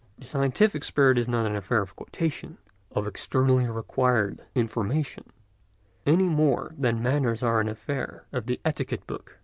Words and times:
The 0.17 0.25
scientific 0.25 0.83
spirit 0.83 1.19
is 1.19 1.27
not 1.27 1.45
an 1.45 1.55
affair 1.55 1.79
of 1.83 1.95
quotation, 1.95 2.57
of 2.89 3.05
externally 3.05 3.65
acquired 3.65 4.41
information, 4.55 5.25
any 6.07 6.27
more 6.27 6.73
than 6.75 7.03
manners 7.03 7.43
are 7.43 7.59
an 7.59 7.67
affair 7.69 8.25
of 8.33 8.47
the 8.47 8.59
etiquette 8.65 9.05
book. 9.05 9.37